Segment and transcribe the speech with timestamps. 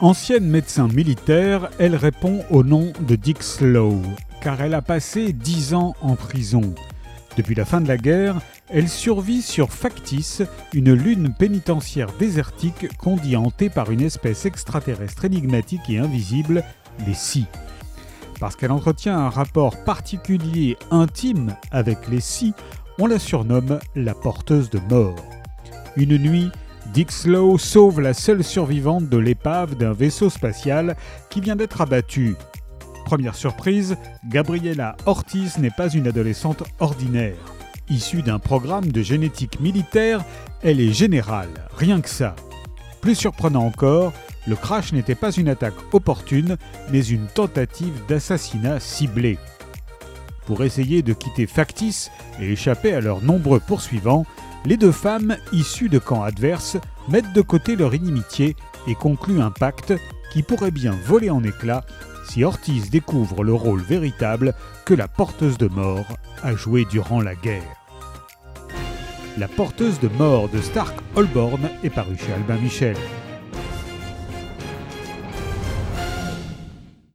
[0.00, 4.00] Ancienne médecin militaire, elle répond au nom de Dick Slow,
[4.40, 6.72] car elle a passé dix ans en prison.
[7.36, 13.16] Depuis la fin de la guerre, elle survit sur Factice, une lune pénitentiaire désertique qu'on
[13.16, 16.62] dit hantée par une espèce extraterrestre énigmatique et invisible,
[17.04, 17.46] les Si.
[18.38, 22.54] Parce qu'elle entretient un rapport particulier intime avec les Si,
[23.00, 25.16] on la surnomme la porteuse de mort.
[25.96, 26.52] Une nuit,
[26.92, 30.96] Dick Slow sauve la seule survivante de l'épave d'un vaisseau spatial
[31.28, 32.34] qui vient d'être abattu.
[33.04, 37.36] Première surprise, Gabriella Ortiz n'est pas une adolescente ordinaire.
[37.90, 40.24] Issue d'un programme de génétique militaire,
[40.62, 42.34] elle est générale, rien que ça.
[43.02, 44.12] Plus surprenant encore,
[44.46, 46.56] le crash n'était pas une attaque opportune,
[46.90, 49.38] mais une tentative d'assassinat ciblé.
[50.46, 54.24] Pour essayer de quitter Factice et échapper à leurs nombreux poursuivants,
[54.68, 56.76] les deux femmes, issues de camps adverses,
[57.08, 58.54] mettent de côté leur inimitié
[58.86, 59.94] et concluent un pacte
[60.30, 61.86] qui pourrait bien voler en éclats
[62.28, 64.52] si Ortiz découvre le rôle véritable
[64.84, 66.04] que la porteuse de mort
[66.42, 67.62] a joué durant la guerre.
[69.38, 72.96] La porteuse de mort de Stark Holborn est parue chez Albin Michel.